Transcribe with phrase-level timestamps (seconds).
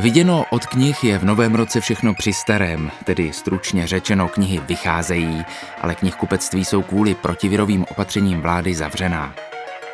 [0.00, 5.44] Viděno od knih je v novém roce všechno při starém, tedy stručně řečeno knihy vycházejí,
[5.80, 9.34] ale knihkupectví jsou kvůli protivirovým opatřením vlády zavřená.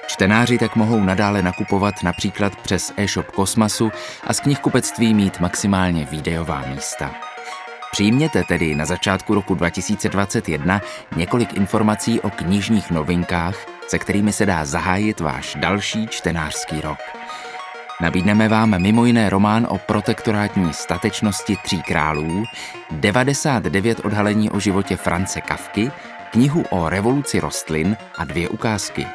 [0.06, 3.92] Čtenáři tak mohou nadále nakupovat například přes e-shop Kosmasu
[4.24, 7.14] a z knihkupectví mít maximálně videová místa.
[7.92, 10.80] Přijměte tedy na začátku roku 2021
[11.16, 13.56] několik informací o knižních novinkách,
[13.88, 17.15] se kterými se dá zahájit váš další čtenářský rok.
[18.00, 22.44] Nabídneme vám mimo jiné román o protektorátní statečnosti tří králů,
[22.90, 25.90] 99 odhalení o životě France Kavky,
[26.30, 29.06] knihu o revoluci rostlin a dvě ukázky.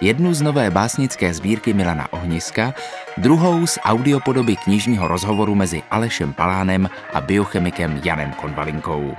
[0.00, 2.74] Jednu z nové básnické sbírky Milana Ohniska,
[3.16, 9.16] druhou z audiopodoby knižního rozhovoru mezi Alešem Palánem a biochemikem Janem Konvalinkou.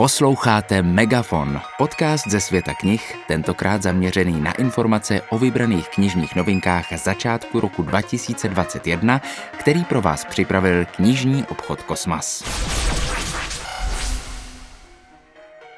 [0.00, 7.60] Posloucháte Megafon, podcast ze světa knih, tentokrát zaměřený na informace o vybraných knižních novinkách začátku
[7.60, 9.20] roku 2021,
[9.58, 12.44] který pro vás připravil knižní obchod Kosmas.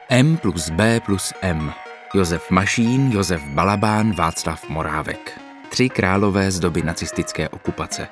[0.09, 1.73] M plus B plus M.
[2.15, 5.42] Josef Mašín, Josef Balabán, Václav Morávek
[5.73, 8.09] tři králové z doby nacistické okupace.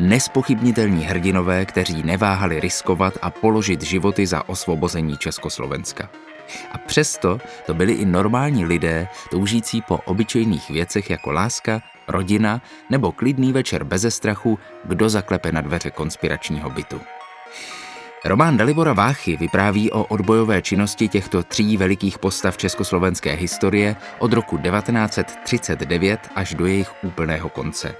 [0.00, 6.08] Nespochybnitelní hrdinové, kteří neváhali riskovat a položit životy za osvobození Československa.
[6.72, 13.12] A přesto to byli i normální lidé, toužící po obyčejných věcech jako láska, rodina nebo
[13.12, 17.00] klidný večer beze strachu, kdo zaklepe na dveře konspiračního bytu.
[18.24, 24.58] Román Dalibora Váchy vypráví o odbojové činnosti těchto tří velikých postav československé historie od roku
[24.58, 27.94] 1939 až do jejich úplného konce.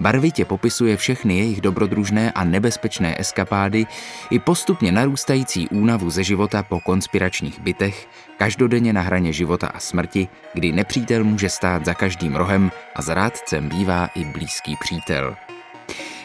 [0.00, 3.86] Barvitě popisuje všechny jejich dobrodružné a nebezpečné eskapády
[4.30, 10.28] i postupně narůstající únavu ze života po konspiračních bytech, každodenně na hraně života a smrti,
[10.54, 15.36] kdy nepřítel může stát za každým rohem a zrádcem bývá i blízký přítel.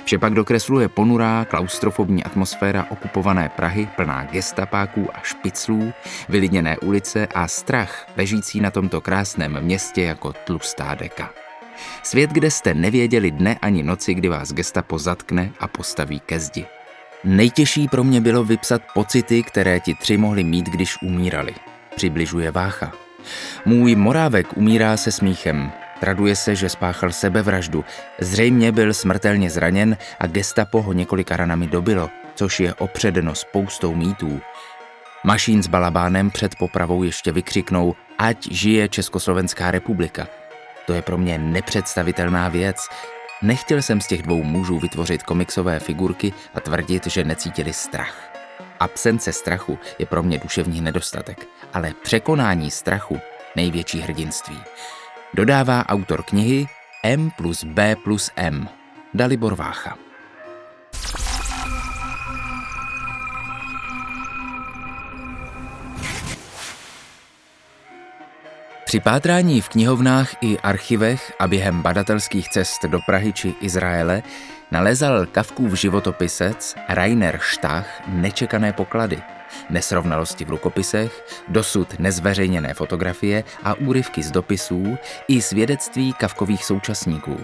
[0.05, 5.93] Vše pak dokresluje ponurá, klaustrofobní atmosféra okupované Prahy, plná gestapáků a špiclů,
[6.29, 11.29] vylidněné ulice a strach ležící na tomto krásném městě jako tlustá deka.
[12.03, 16.65] Svět, kde jste nevěděli dne ani noci, kdy vás gestapo zatkne a postaví ke zdi.
[17.23, 21.53] Nejtěžší pro mě bylo vypsat pocity, které ti tři mohli mít, když umírali.
[21.95, 22.91] Přibližuje Vácha.
[23.65, 25.71] Můj morávek umírá se smíchem,
[26.03, 27.85] Traduje se, že spáchal sebevraždu.
[28.19, 34.41] Zřejmě byl smrtelně zraněn a gestapo ho několika ranami dobilo, což je opředeno spoustou mýtů.
[35.23, 40.27] Mašín s Balabánem před popravou ještě vykřiknou ať žije Československá republika.
[40.85, 42.87] To je pro mě nepředstavitelná věc.
[43.41, 48.31] Nechtěl jsem z těch dvou mužů vytvořit komiksové figurky a tvrdit, že necítili strach.
[48.79, 53.19] Absence strachu je pro mě duševní nedostatek, ale překonání strachu
[53.55, 54.57] největší hrdinství
[55.33, 56.67] dodává autor knihy
[57.03, 58.69] M plus B plus M,
[59.13, 59.97] Dalibor Vácha.
[68.85, 74.23] Při pátrání v knihovnách i archivech a během badatelských cest do Prahy či Izraele
[74.73, 79.21] nalezal Kavkův životopisec Rainer Stach nečekané poklady–
[79.69, 84.97] nesrovnalosti v rukopisech, dosud nezveřejněné fotografie a úryvky z dopisů
[85.27, 87.37] i svědectví kavkových současníků.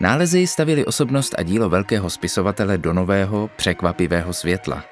[0.00, 4.84] Nálezy stavili osobnost a dílo velkého spisovatele do nového, překvapivého světla.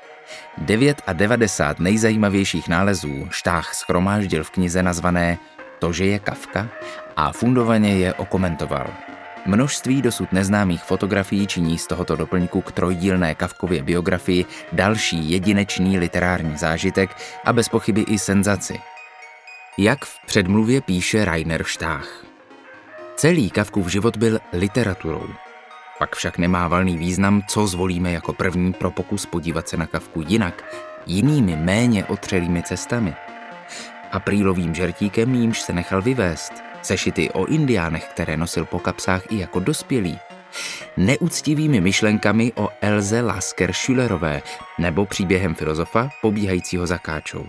[0.58, 5.38] 9 a 90 nejzajímavějších nálezů Štáh schromáždil v knize nazvané
[5.78, 6.68] To, že je Kavka
[7.16, 8.86] a fundovaně je okomentoval–
[9.46, 16.56] Množství dosud neznámých fotografií činí z tohoto doplňku k trojdílné Kavkově biografii další jedinečný literární
[16.56, 17.10] zážitek
[17.44, 18.80] a bez pochyby i senzaci.
[19.78, 22.24] Jak v předmluvě píše Rainer Stach.
[23.16, 25.28] Celý Kavkův život byl literaturou.
[25.98, 30.22] Pak však nemá valný význam, co zvolíme jako první pro pokus podívat se na Kavku
[30.26, 30.64] jinak,
[31.06, 33.14] jinými méně otřelými cestami.
[34.12, 36.52] Aprílovým žertíkem jímž se nechal vyvést–
[36.86, 40.18] sešity o indiánech, které nosil po kapsách i jako dospělý,
[40.96, 44.42] neúctivými myšlenkami o Elze Lasker Schüllerové
[44.78, 47.46] nebo příběhem filozofa pobíhajícího za káčou.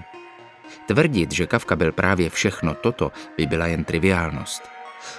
[0.86, 4.64] Tvrdit, že Kafka byl právě všechno toto, by byla jen triviálnost.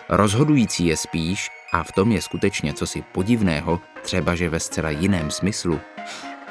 [0.09, 5.31] Rozhodující je spíš, a v tom je skutečně cosi podivného, třeba že ve zcela jiném
[5.31, 5.81] smyslu,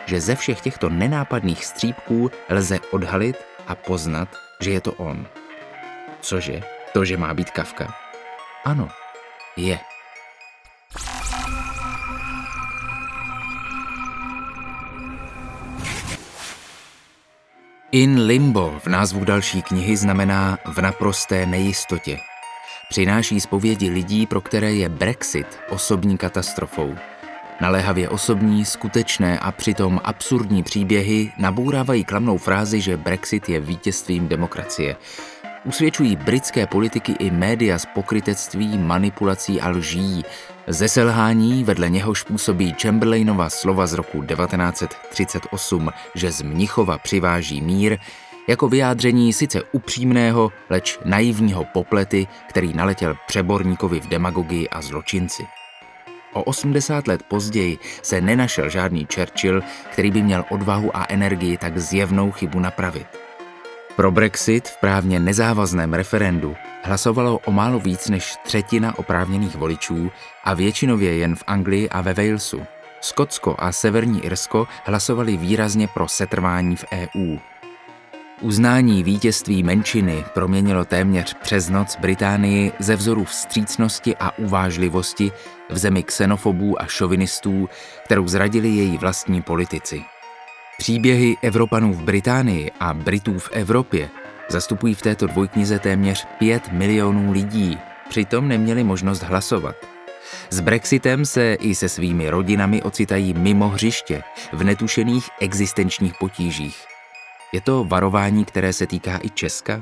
[0.05, 3.35] že ze všech těchto nenápadných střípků lze odhalit
[3.67, 4.29] a poznat,
[4.61, 5.27] že je to on.
[6.21, 6.76] Cože?
[6.93, 7.93] To, že má být Kafka?
[8.65, 8.89] Ano,
[9.57, 9.79] je.
[17.91, 22.19] In limbo v názvu další knihy znamená v naprosté nejistotě.
[22.89, 26.95] Přináší zpovědi lidí, pro které je Brexit osobní katastrofou.
[27.61, 34.95] Naléhavě osobní, skutečné a přitom absurdní příběhy nabourávají klamnou frázi, že Brexit je vítězstvím demokracie.
[35.65, 40.25] Usvědčují britské politiky i média z pokrytectví, manipulací a lží.
[40.67, 47.97] Ze selhání vedle něhož působí Chamberlainova slova z roku 1938, že z Mnichova přiváží mír,
[48.47, 55.45] jako vyjádření sice upřímného, leč naivního poplety, který naletěl přeborníkovi v demagogii a zločinci.
[56.33, 59.61] O 80 let později se nenašel žádný Churchill,
[59.91, 63.26] který by měl odvahu a energii tak zjevnou chybu napravit.
[63.97, 70.11] Pro Brexit v právně nezávazném referendu hlasovalo o málo víc než třetina oprávněných voličů
[70.43, 72.61] a většinově jen v Anglii a ve Walesu.
[73.01, 77.37] Skotsko a Severní Irsko hlasovali výrazně pro setrvání v EU.
[78.41, 85.31] Uznání vítězství menšiny proměnilo téměř přes noc Británii ze vzoru vstřícnosti a uvážlivosti
[85.69, 87.69] v zemi xenofobů a šovinistů,
[88.05, 90.03] kterou zradili její vlastní politici.
[90.77, 94.09] Příběhy Evropanů v Británii a Britů v Evropě
[94.49, 97.77] zastupují v této dvojknize téměř 5 milionů lidí,
[98.09, 99.75] přitom neměli možnost hlasovat.
[100.49, 106.85] S Brexitem se i se svými rodinami ocitají mimo hřiště, v netušených existenčních potížích.
[107.53, 109.81] Je to varování, které se týká i Česka?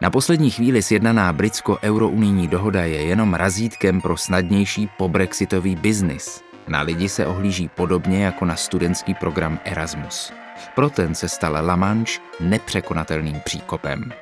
[0.00, 6.51] Na poslední chvíli sjednaná britsko-eurounijní dohoda je jenom razítkem pro snadnější pobrexitový biznis.
[6.68, 10.32] Na lidi se ohlíží podobně jako na studentský program Erasmus.
[10.74, 14.12] Pro ten se stala La Manche nepřekonatelným příkopem.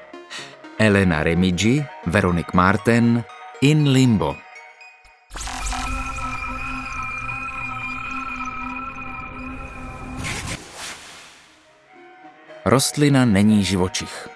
[0.78, 3.24] Elena Remigi, Veronik Marten,
[3.60, 4.36] In Limbo–
[12.64, 14.28] Rostlina není živočich.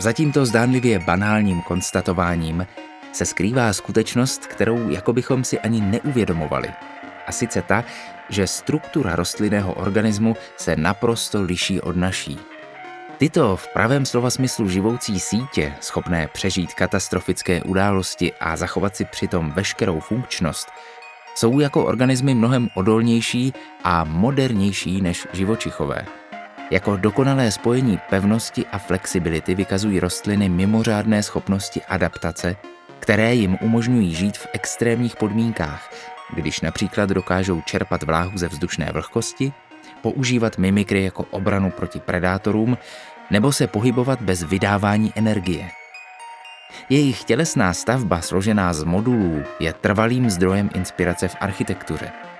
[0.00, 2.66] Za tímto zdánlivě banálním konstatováním
[3.12, 6.72] se skrývá skutečnost, kterou jako bychom si ani neuvědomovali.
[7.26, 7.84] A sice ta,
[8.28, 12.38] že struktura rostlinného organismu se naprosto liší od naší.
[13.18, 19.50] Tyto v pravém slova smyslu živoucí sítě, schopné přežít katastrofické události a zachovat si přitom
[19.50, 20.68] veškerou funkčnost,
[21.34, 23.52] jsou jako organismy mnohem odolnější
[23.84, 26.04] a modernější než živočichové.
[26.70, 32.56] Jako dokonalé spojení pevnosti a flexibility vykazují rostliny mimořádné schopnosti adaptace,
[32.98, 35.90] které jim umožňují žít v extrémních podmínkách,
[36.34, 39.52] když například dokážou čerpat vláhu ze vzdušné vlhkosti,
[40.02, 42.78] používat mimikry jako obranu proti predátorům
[43.30, 45.70] nebo se pohybovat bez vydávání energie.
[46.88, 52.12] Jejich tělesná stavba složená z modulů je trvalým zdrojem inspirace v architektuře–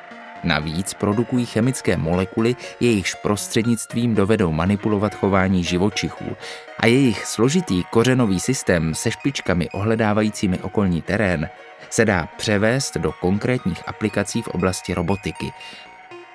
[0.44, 6.36] Navíc produkují chemické molekuly, jejichž prostřednictvím dovedou manipulovat chování živočichů
[6.78, 11.48] a jejich složitý kořenový systém se špičkami ohledávajícími okolní terén
[11.90, 15.52] se dá převést do konkrétních aplikací v oblasti robotiky.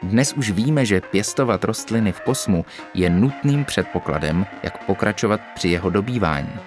[0.04, 5.90] Dnes už víme, že pěstovat rostliny v kosmu je nutným předpokladem, jak pokračovat při jeho
[5.90, 6.60] dobývání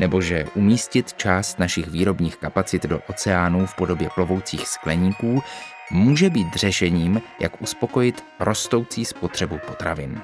[0.00, 5.42] nebo že umístit část našich výrobních kapacit do oceánů v podobě plovoucích skleníků
[5.90, 10.20] může být řešením, jak uspokojit rostoucí spotřebu potravin.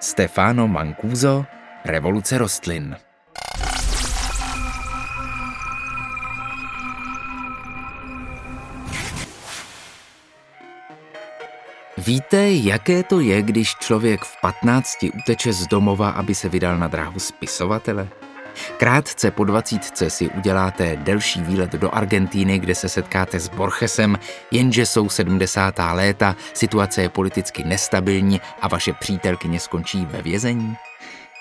[0.00, 1.44] Stefano Mancuso,
[1.84, 2.96] Revoluce rostlin.
[11.98, 16.88] Víte, jaké to je, když člověk v 15 uteče z domova, aby se vydal na
[16.88, 18.08] dráhu spisovatele?
[18.76, 24.18] Krátce po dvacítce si uděláte delší výlet do Argentíny, kde se setkáte s Borgesem,
[24.50, 25.74] jenže jsou 70.
[25.92, 30.76] léta, situace je politicky nestabilní a vaše přítelkyně skončí ve vězení?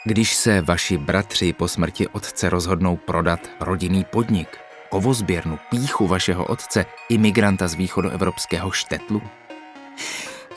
[0.05, 4.57] Když se vaši bratři po smrti otce rozhodnou prodat rodinný podnik,
[4.89, 9.21] kovozběrnu, píchu vašeho otce, imigranta z východoevropského štetlu?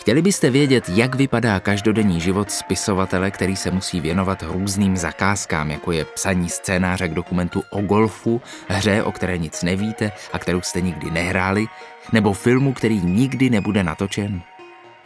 [0.08, 5.92] Chtěli byste vědět, jak vypadá každodenní život spisovatele, který se musí věnovat různým zakázkám, jako
[5.92, 10.80] je psaní scénáře k dokumentu o golfu, hře, o které nic nevíte a kterou jste
[10.80, 11.66] nikdy nehráli,
[12.12, 14.42] nebo filmu, který nikdy nebude natočen?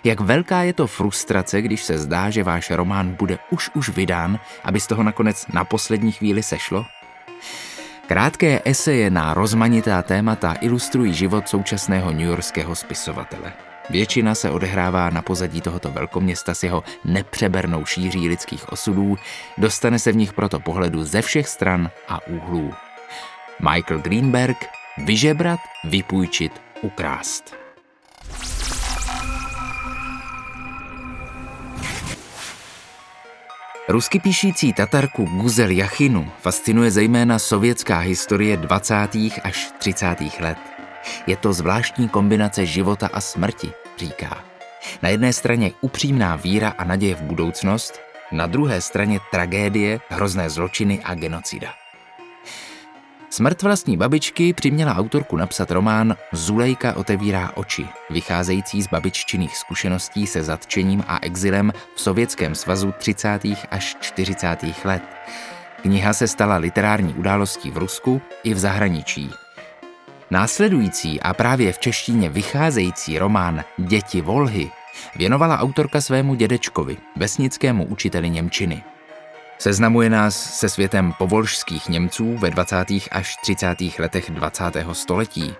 [0.05, 4.39] Jak velká je to frustrace, když se zdá, že váš román bude už už vydán,
[4.65, 6.87] aby z toho nakonec na poslední chvíli sešlo?
[8.07, 13.53] Krátké eseje na rozmanitá témata ilustrují život současného newyorského spisovatele.
[13.93, 19.19] Většina se odehrává na pozadí tohoto velkoměsta s jeho nepřebernou šíří lidských osudů,
[19.59, 22.75] dostane se v nich proto pohledu ze všech stran a úhlů.
[23.61, 24.67] Michael Greenberg
[24.99, 27.55] Vyžebrat, vypůjčit, ukrást.
[33.89, 38.95] Rusky píšící Tatarku Guzel Jachinu fascinuje zejména sovětská historie 20.
[39.43, 40.17] až 30.
[40.41, 40.59] let.
[41.27, 43.73] Je to zvláštní kombinace života a smrti,
[44.03, 44.45] říká.
[45.03, 48.01] Na jedné straně upřímná víra a naděje v budoucnost,
[48.33, 51.69] na druhé straně tragédie, hrozné zločiny a genocida.
[53.31, 60.43] Smrt vlastní babičky přiměla autorku napsat román Zulejka otevírá oči, vycházející z babiččiných zkušeností se
[60.43, 63.41] zatčením a exilem v Sovětském svazu 30.
[63.71, 64.57] až 40.
[64.85, 65.03] let.
[65.83, 69.31] Kniha se stala literární událostí v Rusku i v zahraničí.
[70.33, 74.71] Následující a právě v češtině vycházející román Děti Volhy
[75.17, 78.83] věnovala autorka svému dědečkovi, vesnickému učiteli Němčiny.
[79.59, 82.77] Seznamuje nás se světem povolžských Němců ve 20.
[83.11, 83.77] až 30.
[83.99, 84.65] letech 20.
[84.93, 85.55] století.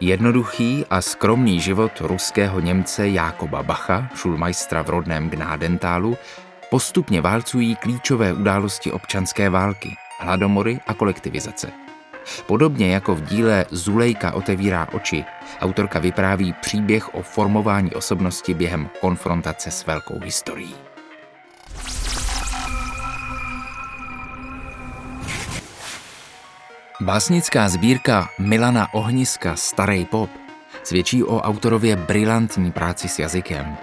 [0.00, 6.16] Jednoduchý a skromný život ruského Němce Jákoba Bacha, šulmajstra v rodném Gnádentálu,
[6.70, 11.81] postupně válcují klíčové události občanské války, hladomory a kolektivizace.
[12.46, 15.24] Podobně jako v díle Zulejka otevírá oči,
[15.60, 20.74] autorka vypráví příběh o formování osobnosti během konfrontace s velkou historií.
[27.00, 30.30] Básnická sbírka Milana Ohniska Starý pop
[30.84, 33.76] svědčí o autorově brilantní práci s jazykem.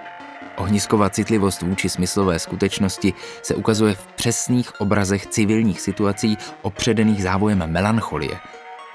[0.60, 3.12] Ohniskova citlivost vůči smyslové skutečnosti
[3.42, 8.38] se ukazuje v přesných obrazech civilních situací opředených závojem melancholie.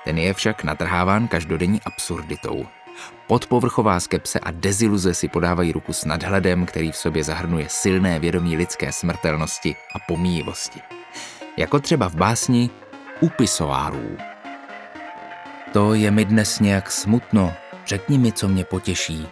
[0.03, 2.65] Ten je však natrháván každodenní absurditou.
[3.27, 8.57] Podpovrchová skepse a deziluze si podávají ruku s nadhledem, který v sobě zahrnuje silné vědomí
[8.57, 10.81] lidské smrtelnosti a pomíjivosti.
[11.57, 12.69] Jako třeba v básni
[13.19, 14.17] u pisovárů.
[15.73, 17.53] To je mi dnes nějak smutno,
[17.85, 19.27] řekni mi, co mě potěší.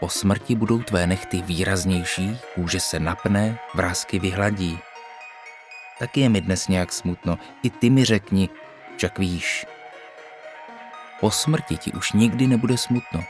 [0.00, 4.78] Po smrti budou tvé nechty výraznější, kůže se napne, vrázky vyhladí.
[5.98, 8.48] Taky je mi dnes nějak smutno, i ty mi řekni,
[8.96, 9.66] však víš.
[11.20, 13.24] Po smrti ti už nikdy nebude smutno.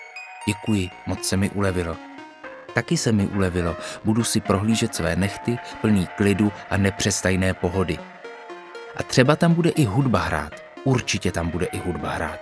[0.47, 1.97] Děkuji, moc se mi ulevilo.
[2.75, 7.99] Taky se mi ulevilo, budu si prohlížet své nechty, plný klidu a nepřestajné pohody.
[8.97, 10.53] A třeba tam bude i hudba hrát.
[10.85, 12.41] Určitě tam bude i hudba hrát.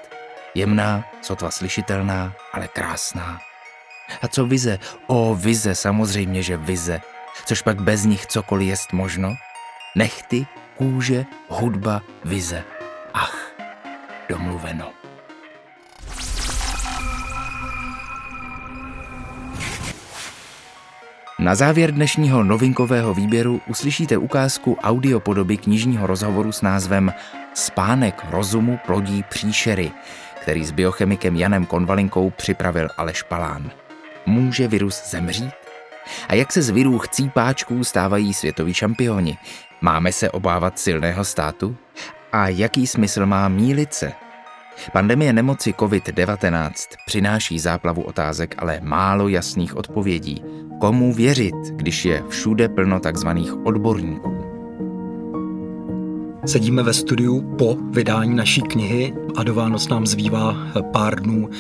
[0.55, 3.48] Jemná, sotva slyšitelná, ale krásná.
[4.23, 4.79] A co vize?
[5.07, 7.01] O, vize, samozřejmě, že vize.
[7.45, 9.35] Což pak bez nich cokoliv jest možno?
[9.97, 10.47] Nechty,
[10.77, 12.65] kůže, hudba, vize.
[13.15, 13.53] Ach,
[14.29, 14.93] domluveno.
[21.41, 27.13] Na závěr dnešního novinkového výběru uslyšíte ukázku audiopodoby knižního rozhovoru s názvem
[27.55, 29.93] Spánek rozumu plodí příšery,
[30.43, 33.71] který s biochemikem Janem Konvalinkou připravil Aleš Palán.
[34.27, 35.55] Může virus zemřít?
[36.29, 39.39] A jak se z virů chcípáčků stávají světoví šampioni?
[39.81, 41.77] Máme se obávat silného státu?
[42.33, 44.13] A jaký smysl má mílit se?
[44.93, 46.73] Pandemie nemoci COVID-19
[47.07, 50.45] přináší záplavu otázek, ale málo jasných odpovědí.
[50.81, 54.58] Komu věřit, když je všude plno takzvaných odborníků?
[56.49, 60.57] Sedíme ve studiu po vydání naší knihy a do Vánoc nám zbývá
[60.93, 61.51] pár dnů.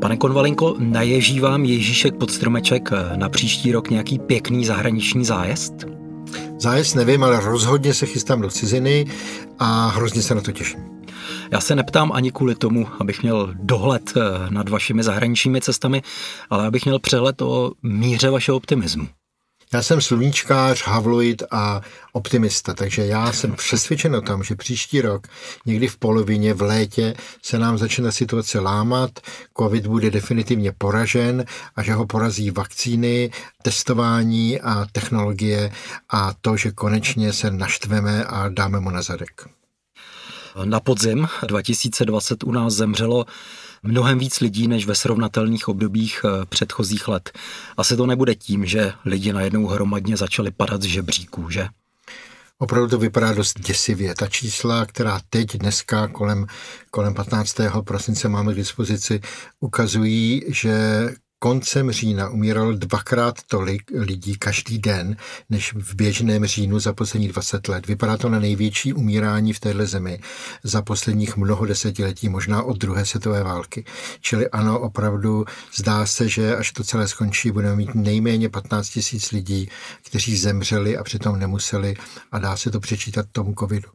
[0.00, 5.72] Pane Konvalinko, naježí vám Ježíšek pod stromeček na příští rok nějaký pěkný zahraniční zájezd?
[6.58, 9.06] Zájezd nevím, ale rozhodně se chystám do ciziny
[9.58, 10.80] a hrozně se na to těším.
[11.50, 14.20] Já se neptám ani kvůli tomu, abych měl dohled eh,
[14.50, 16.02] nad vašimi zahraničními cestami,
[16.50, 19.08] ale abych měl přehled o míře vašeho optimismu.
[19.74, 21.80] Já jsem sluníčkář, havloid a
[22.12, 25.26] optimista, takže já jsem přesvědčen o tom, že příští rok,
[25.66, 29.10] někdy v polovině, v létě, se nám začne situace lámat,
[29.58, 31.44] covid bude definitivně poražen
[31.76, 33.30] a že ho porazí vakcíny,
[33.62, 35.72] testování a technologie
[36.10, 39.48] a to, že konečně se naštveme a dáme mu na zadek.
[40.64, 43.26] Na podzim 2020 u nás zemřelo
[43.82, 47.38] mnohem víc lidí než ve srovnatelných obdobích eh, předchozích let.
[47.76, 51.68] Asi to nebude tím, že lidi najednou hromadně začali padat z žebříků, že?
[52.58, 54.14] Opravdu to vypadá dost děsivě.
[54.14, 56.46] Ta čísla, která teď dneska kolem,
[56.90, 57.56] kolem 15.
[57.84, 59.20] prosince máme k dispozici,
[59.60, 61.08] ukazují, že
[61.42, 65.16] koncem října umíralo dvakrát tolik lidí každý den,
[65.50, 67.86] než v běžném říjnu za posledních 20 let.
[67.86, 70.20] Vypadá to na největší umírání v téhle zemi
[70.64, 73.84] za posledních mnoho desetiletí, možná od druhé světové války.
[74.20, 75.44] Čili ano, opravdu
[75.74, 79.68] zdá se, že až to celé skončí, budeme mít nejméně 15 tisíc lidí,
[80.06, 81.94] kteří zemřeli a přitom nemuseli
[82.32, 83.88] a dá se to přečítat tomu covidu.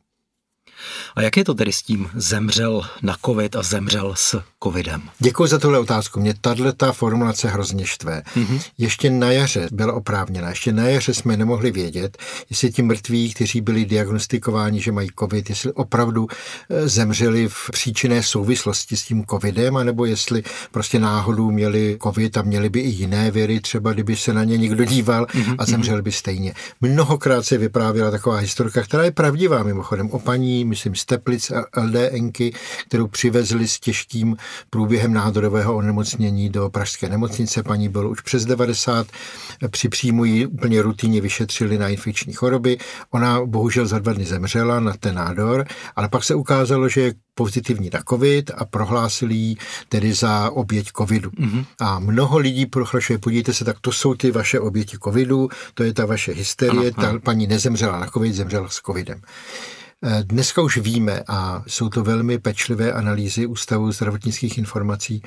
[1.15, 5.01] A jak je to tedy s tím zemřel na covid a zemřel s covidem?
[5.19, 6.19] Děkuji za tuhle otázku.
[6.19, 8.21] Mě tato formulace hrozně štve.
[8.35, 8.61] Mm-hmm.
[8.77, 10.49] Ještě na jaře byla oprávněna.
[10.49, 12.17] Ještě na jaře jsme nemohli vědět,
[12.49, 16.27] jestli ti mrtví, kteří byli diagnostikováni, že mají covid, jestli opravdu
[16.69, 22.41] eh, zemřeli v příčinné souvislosti s tím covidem, anebo jestli prostě náhodou měli covid a
[22.41, 25.55] měli by i jiné věry, třeba kdyby se na ně někdo díval mm-hmm.
[25.57, 26.53] a zemřel by stejně.
[26.81, 32.53] Mnohokrát se vyprávěla taková historka, která je pravdivá mimochodem o paní, myslím, Steplic LDNky,
[32.87, 34.37] kterou přivezli s těžkým
[34.69, 37.63] průběhem nádorového onemocnění do pražské nemocnice.
[37.63, 39.07] Paní bylo už přes 90,
[39.69, 42.77] při příjmu ji úplně rutině vyšetřili na infekční choroby.
[43.11, 45.65] Ona bohužel za dva dny zemřela na ten nádor,
[45.95, 49.55] ale pak se ukázalo, že je pozitivní na covid a prohlásili ji
[49.89, 51.29] tedy za oběť covidu.
[51.29, 51.65] Mm-hmm.
[51.79, 55.93] A mnoho lidí prochlašuje, podívejte se, tak to jsou ty vaše oběti covidu, to je
[55.93, 57.19] ta vaše hysterie, ano, ano.
[57.19, 59.21] ta paní nezemřela na covid, zemřela s covidem.
[60.23, 65.21] Dneska už víme, a jsou to velmi pečlivé analýzy Ústavu zdravotnických informací,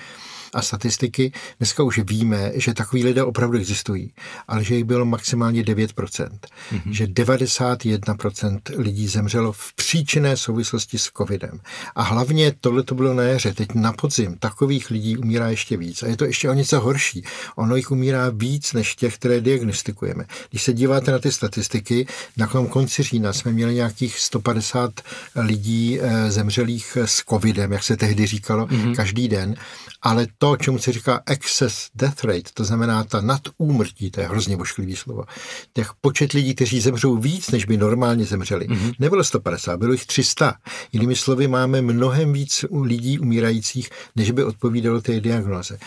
[0.54, 4.12] a statistiky, dneska už víme, že takový lidé opravdu existují,
[4.48, 6.28] ale že jich bylo maximálně 9%.
[6.72, 6.90] Mm-hmm.
[6.90, 11.60] Že 91% lidí zemřelo v příčinné souvislosti s covidem.
[11.94, 13.54] A hlavně tohle to bylo na jaře.
[13.54, 16.02] Teď na podzim takových lidí umírá ještě víc.
[16.02, 17.24] A je to ještě o něco horší.
[17.56, 20.24] Ono jich umírá víc než těch, které diagnostikujeme.
[20.50, 24.90] Když se díváte na ty statistiky, na konci října jsme měli nějakých 150
[25.36, 28.96] lidí eh, zemřelých s covidem, jak se tehdy říkalo, mm-hmm.
[28.96, 29.56] každý den
[30.02, 34.56] ale to, čemu se říká excess death rate, to znamená ta nadúmrtí, to je hrozně
[34.56, 35.24] bošklivý slovo,
[35.72, 38.94] těch počet lidí, kteří zemřou víc, než by normálně zemřeli, mm-hmm.
[38.98, 40.54] nebylo 150, bylo jich 300.
[40.92, 45.78] Jinými slovy, máme mnohem víc lidí umírajících, než by odpovídalo té diagnoze.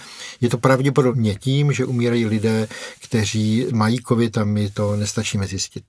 [0.41, 2.67] Je to pravděpodobně tím, že umírají lidé,
[3.01, 5.83] kteří mají covid a my to nestačíme zjistit.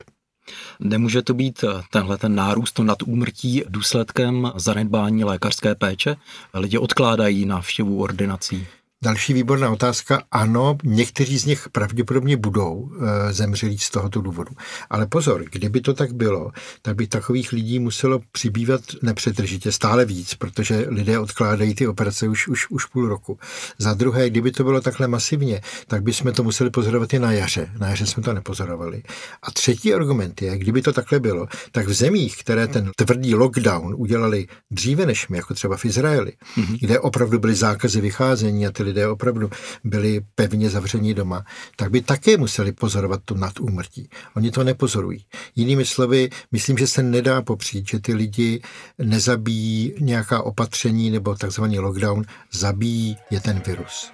[0.81, 6.17] Nemůže to být eh, tenhle ten nárůst nad úmrtí důsledkem zanedbání lékařské péče?
[6.55, 8.67] Lidi odkládají návštěvu ordinací.
[9.05, 10.23] Další výborná otázka.
[10.31, 14.51] Ano, někteří z nich pravděpodobně budou e, zemřelí z tohoto důvodu.
[14.91, 16.51] Ale pozor, kdyby to tak bylo,
[16.83, 22.49] tak by takových lidí muselo přibývat nepřetržitě stále víc, protože lidé odkládají ty operace už,
[22.49, 23.39] už, už půl roku.
[23.79, 27.71] Za druhé, kdyby to bylo takhle masivně, tak bychom to museli pozorovat i na jaře.
[27.79, 29.03] Na jaře jsme to nepozorovali.
[29.43, 33.95] A třetí argument je, kdyby to takhle bylo, tak v zemích, které ten tvrdý lockdown
[33.99, 36.79] udělali dříve než my, jako třeba v Izraeli, mm-hmm.
[36.81, 39.51] kde opravdu byly zákazy vycházení a ty lidé opravdu
[39.85, 41.45] byli pevně zavření doma,
[41.77, 44.09] tak by také museli pozorovat tu nadúmrtí.
[44.37, 45.25] Oni to nepozorují.
[45.57, 48.63] Jinými slovy, myslím, že se nedá popřít, že ty lidi
[48.99, 54.13] nezabíjí nějaká opatření nebo takzvaný lockdown, zabíjí je ten virus.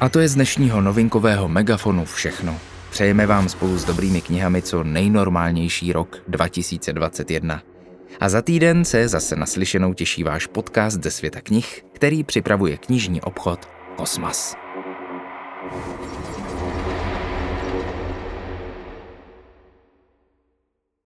[0.00, 2.58] A to je z dnešního novinkového megafonu všechno.
[2.90, 7.62] Přejeme vám spolu s dobrými knihami co nejnormálnější rok 2021.
[8.20, 13.20] A za týden se zase naslyšenou těší váš podcast ze světa knih, který připravuje knižní
[13.20, 14.56] obchod Kosmas.
[15.70, 15.97] thank you